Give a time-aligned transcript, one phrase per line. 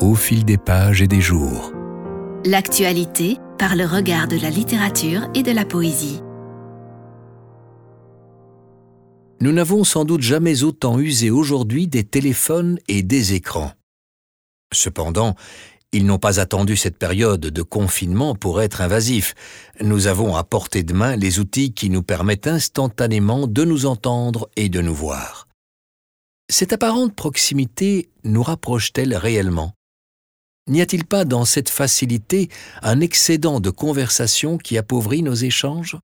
[0.00, 1.72] au fil des pages et des jours.
[2.44, 6.20] L'actualité par le regard de la littérature et de la poésie.
[9.40, 13.72] Nous n'avons sans doute jamais autant usé aujourd'hui des téléphones et des écrans.
[14.72, 15.34] Cependant,
[15.92, 19.34] ils n'ont pas attendu cette période de confinement pour être invasifs.
[19.80, 24.48] Nous avons à portée de main les outils qui nous permettent instantanément de nous entendre
[24.56, 25.46] et de nous voir.
[26.50, 29.72] Cette apparente proximité nous rapproche-t-elle réellement?
[30.66, 32.48] N'y a-t-il pas dans cette facilité
[32.82, 35.98] un excédent de conversation qui appauvrit nos échanges?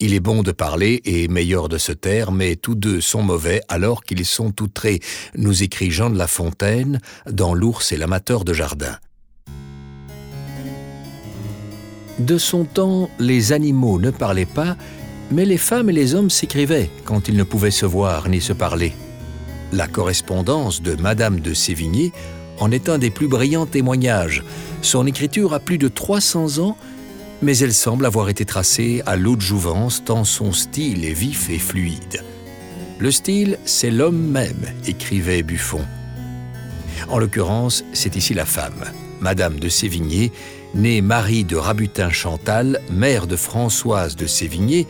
[0.00, 3.60] Il est bon de parler et meilleur de se taire, mais tous deux sont mauvais
[3.68, 5.00] alors qu'ils sont outrés,
[5.36, 8.96] nous écrit Jean de La Fontaine dans L'ours et l'amateur de jardin.
[12.18, 14.76] De son temps, les animaux ne parlaient pas,
[15.30, 18.54] mais les femmes et les hommes s'écrivaient quand ils ne pouvaient se voir ni se
[18.54, 18.94] parler.
[19.70, 22.12] La correspondance de Madame de Sévigné
[22.58, 24.44] en est un des plus brillants témoignages.
[24.82, 26.76] Son écriture a plus de 300 ans
[27.42, 31.50] mais elle semble avoir été tracée à l'eau de jouvence tant son style est vif
[31.50, 32.22] et fluide.
[32.98, 35.84] Le style, c'est l'homme même, écrivait Buffon.
[37.08, 38.84] En l'occurrence, c'est ici la femme,
[39.20, 40.30] Madame de Sévigné,
[40.74, 44.86] née Marie de Rabutin-Chantal, mère de Françoise de Sévigné,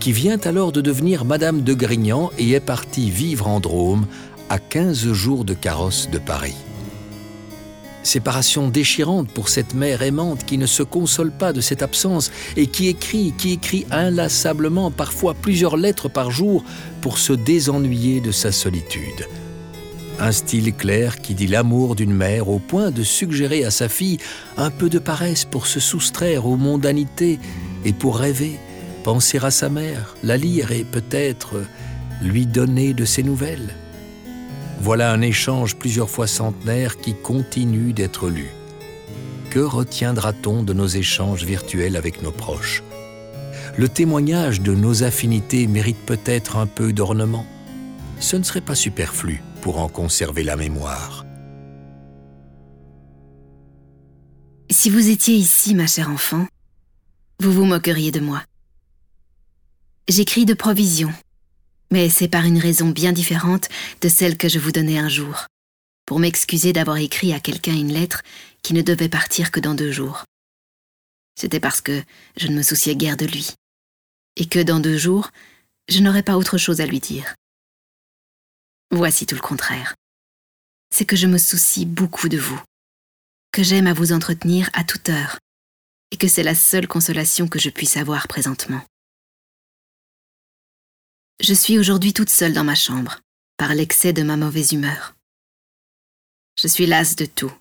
[0.00, 4.06] qui vient alors de devenir Madame de Grignan et est partie vivre en Drôme,
[4.48, 6.56] à 15 jours de carrosse de Paris.
[8.02, 12.66] Séparation déchirante pour cette mère aimante qui ne se console pas de cette absence et
[12.66, 16.64] qui écrit, qui écrit inlassablement, parfois plusieurs lettres par jour,
[17.00, 19.28] pour se désennuyer de sa solitude.
[20.18, 24.18] Un style clair qui dit l'amour d'une mère au point de suggérer à sa fille
[24.56, 27.38] un peu de paresse pour se soustraire aux mondanités
[27.84, 28.58] et pour rêver,
[29.04, 31.54] penser à sa mère, la lire et peut-être
[32.22, 33.74] lui donner de ses nouvelles.
[34.82, 38.48] Voilà un échange plusieurs fois centenaire qui continue d'être lu.
[39.48, 42.82] Que retiendra-t-on de nos échanges virtuels avec nos proches?
[43.78, 47.46] Le témoignage de nos affinités mérite peut-être un peu d'ornement.
[48.18, 51.24] Ce ne serait pas superflu pour en conserver la mémoire.
[54.68, 56.48] Si vous étiez ici, ma chère enfant,
[57.38, 58.42] vous vous moqueriez de moi.
[60.08, 61.12] J'écris de provision
[61.92, 63.68] mais c'est par une raison bien différente
[64.00, 65.46] de celle que je vous donnais un jour,
[66.06, 68.22] pour m'excuser d'avoir écrit à quelqu'un une lettre
[68.62, 70.24] qui ne devait partir que dans deux jours.
[71.38, 72.02] C'était parce que
[72.38, 73.50] je ne me souciais guère de lui,
[74.36, 75.30] et que dans deux jours,
[75.90, 77.34] je n'aurais pas autre chose à lui dire.
[78.90, 79.94] Voici tout le contraire.
[80.94, 82.60] C'est que je me soucie beaucoup de vous,
[83.52, 85.38] que j'aime à vous entretenir à toute heure,
[86.10, 88.80] et que c'est la seule consolation que je puisse avoir présentement.
[91.40, 93.20] Je suis aujourd'hui toute seule dans ma chambre,
[93.56, 95.16] par l'excès de ma mauvaise humeur.
[96.58, 97.52] Je suis lasse de tout.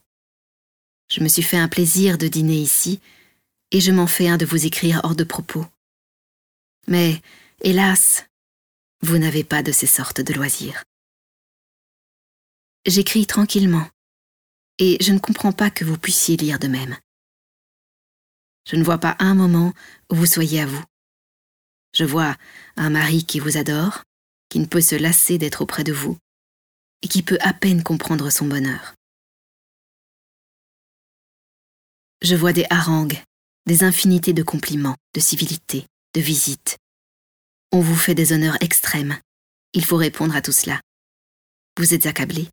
[1.10, 3.00] Je me suis fait un plaisir de dîner ici,
[3.72, 5.66] et je m'en fais un de vous écrire hors de propos.
[6.88, 7.22] Mais,
[7.62, 8.26] hélas,
[9.02, 10.84] vous n'avez pas de ces sortes de loisirs.
[12.86, 13.88] J'écris tranquillement,
[14.78, 16.98] et je ne comprends pas que vous puissiez lire de même.
[18.68, 19.74] Je ne vois pas un moment
[20.12, 20.84] où vous soyez à vous.
[21.94, 22.36] Je vois
[22.76, 24.04] un mari qui vous adore,
[24.50, 26.18] qui ne peut se lasser d'être auprès de vous,
[27.02, 28.96] et qui peut à peine comprendre son bonheur.
[32.22, 33.22] Je vois des harangues,
[33.66, 36.78] des infinités de compliments, de civilités, de visites.
[37.72, 39.20] On vous fait des honneurs extrêmes.
[39.74, 40.82] Il faut répondre à tout cela.
[41.78, 42.48] Vous êtes accablé.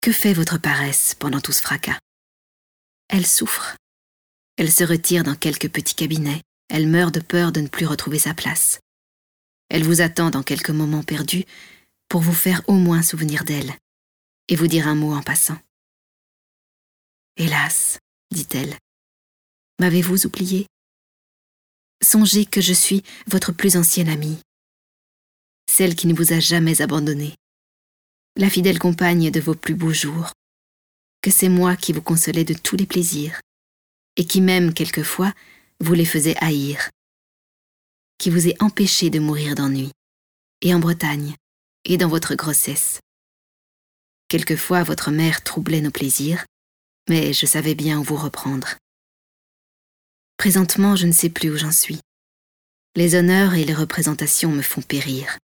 [0.00, 1.98] Que fait votre paresse pendant tout ce fracas?
[3.08, 3.76] Elle souffre.
[4.56, 8.18] Elle se retire dans quelques petits cabinets, elle meurt de peur de ne plus retrouver
[8.18, 8.80] sa place.
[9.68, 11.44] Elle vous attend dans quelques moments perdus
[12.08, 13.74] pour vous faire au moins souvenir d'elle
[14.48, 15.58] et vous dire un mot en passant.
[17.36, 17.98] Hélas,
[18.30, 18.76] dit-elle,
[19.80, 20.66] m'avez-vous oublié?
[22.02, 24.38] Songez que je suis votre plus ancienne amie,
[25.70, 27.34] celle qui ne vous a jamais abandonné,
[28.36, 30.32] la fidèle compagne de vos plus beaux jours,
[31.20, 33.40] que c'est moi qui vous consolais de tous les plaisirs,
[34.16, 35.32] et qui même quelquefois
[35.80, 36.90] vous les faisait haïr,
[38.18, 39.90] qui vous ait empêché de mourir d'ennui,
[40.60, 41.34] et en Bretagne,
[41.84, 43.00] et dans votre grossesse.
[44.28, 46.44] Quelquefois votre mère troublait nos plaisirs,
[47.08, 48.76] mais je savais bien où vous reprendre.
[50.36, 52.00] Présentement, je ne sais plus où j'en suis.
[52.94, 55.38] Les honneurs et les représentations me font périr,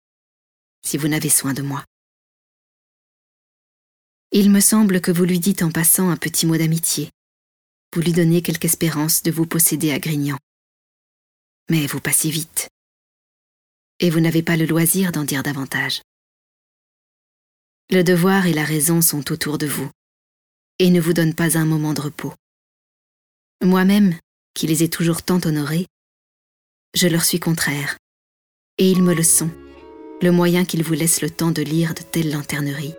[0.84, 1.84] si vous n'avez soin de moi.
[4.30, 7.10] Il me semble que vous lui dites en passant un petit mot d'amitié,
[7.94, 10.38] vous lui donnez quelque espérance de vous posséder à Grignan.
[11.70, 12.68] Mais vous passez vite.
[14.00, 16.02] Et vous n'avez pas le loisir d'en dire davantage.
[17.90, 19.90] Le devoir et la raison sont autour de vous
[20.78, 22.32] et ne vous donnent pas un moment de repos.
[23.62, 24.18] Moi-même,
[24.54, 25.86] qui les ai toujours tant honorés,
[26.94, 27.98] je leur suis contraire,
[28.78, 29.50] et ils me le sont,
[30.20, 32.94] le moyen qu'ils vous laissent le temps de lire de telles lanterneries.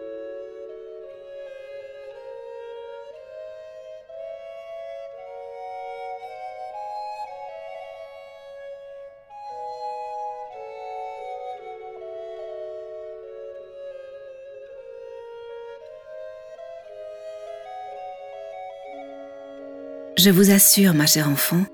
[20.23, 21.65] Je vous assure, ma chère enfant,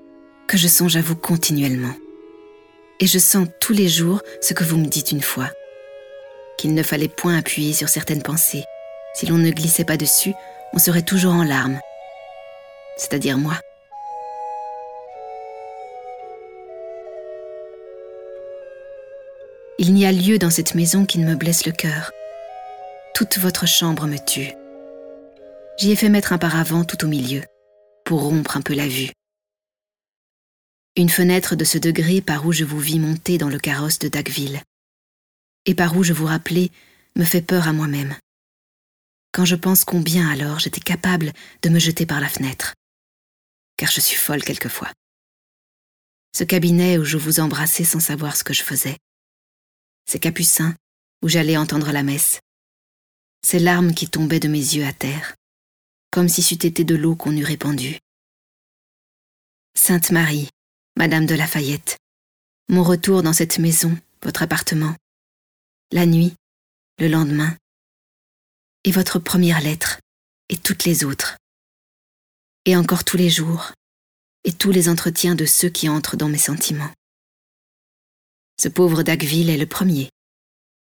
[0.48, 1.94] que je songe à vous continuellement.
[2.98, 5.48] Et je sens tous les jours ce que vous me dites une fois.
[6.58, 8.64] Qu'il ne fallait point appuyer sur certaines pensées.
[9.14, 10.34] Si l'on ne glissait pas dessus,
[10.72, 11.78] on serait toujours en larmes.
[12.96, 13.54] C'est-à-dire moi.
[19.78, 22.10] Il n'y a lieu dans cette maison qui ne me blesse le cœur.
[23.14, 24.54] Toute votre chambre me tue.
[25.78, 27.42] J'y ai fait mettre un paravent tout au milieu
[28.10, 29.12] pour rompre un peu la vue.
[30.96, 34.08] Une fenêtre de ce degré par où je vous vis monter dans le carrosse de
[34.08, 34.64] Dagville,
[35.64, 36.72] et par où je vous rappelais,
[37.14, 38.16] me fait peur à moi-même.
[39.30, 42.74] Quand je pense combien alors j'étais capable de me jeter par la fenêtre,
[43.76, 44.90] car je suis folle quelquefois.
[46.36, 48.96] Ce cabinet où je vous embrassais sans savoir ce que je faisais,
[50.06, 50.74] ces capucins
[51.22, 52.40] où j'allais entendre la messe,
[53.46, 55.36] ces larmes qui tombaient de mes yeux à terre,
[56.10, 57.98] comme si c'eût été de l'eau qu'on eût répandue.
[59.74, 60.48] Sainte Marie,
[60.96, 61.98] Madame de Lafayette,
[62.68, 64.94] mon retour dans cette maison, votre appartement,
[65.92, 66.34] la nuit,
[66.98, 67.56] le lendemain,
[68.84, 70.00] et votre première lettre,
[70.48, 71.36] et toutes les autres,
[72.64, 73.72] et encore tous les jours,
[74.44, 76.92] et tous les entretiens de ceux qui entrent dans mes sentiments.
[78.60, 80.10] Ce pauvre Dagville est le premier.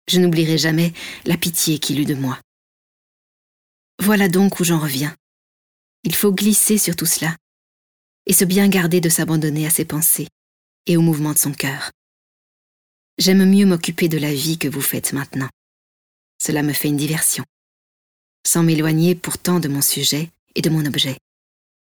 [0.09, 0.93] Je n'oublierai jamais
[1.25, 2.41] la pitié qu'il eut de moi.
[4.01, 5.15] Voilà donc où j'en reviens.
[6.05, 7.37] Il faut glisser sur tout cela
[8.25, 10.29] et se bien garder de s'abandonner à ses pensées
[10.87, 11.91] et au mouvement de son cœur.
[13.19, 15.51] J'aime mieux m'occuper de la vie que vous faites maintenant.
[16.43, 17.45] Cela me fait une diversion,
[18.47, 21.19] sans m'éloigner pourtant de mon sujet et de mon objet,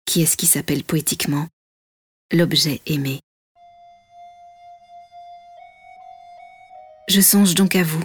[0.07, 1.49] qui est ce qui s'appelle poétiquement
[2.33, 3.21] l'objet aimé.
[7.09, 8.05] Je songe donc à vous,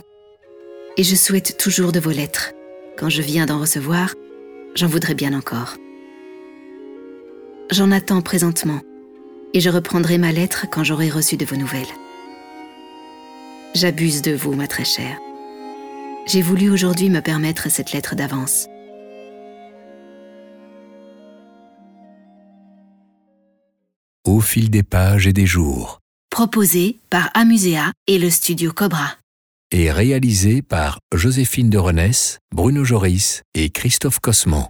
[0.98, 2.52] et je souhaite toujours de vos lettres
[2.98, 4.14] quand je viens d'en recevoir,
[4.76, 5.76] j'en voudrais bien encore.
[7.72, 8.82] J'en attends présentement,
[9.54, 11.94] et je reprendrai ma lettre quand j'aurai reçu de vos nouvelles.
[13.74, 15.18] J'abuse de vous, ma très chère.
[16.28, 18.68] J'ai voulu aujourd'hui me permettre cette lettre d'avance.
[24.26, 26.00] Au fil des pages et des jours.
[26.32, 29.16] Proposé par Amusea et le studio Cobra
[29.76, 34.70] et réalisé par Joséphine de Renesse, Bruno Joris et Christophe Cosman.